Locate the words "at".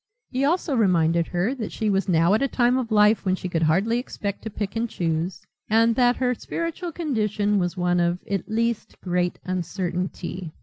2.33-2.41, 8.27-8.49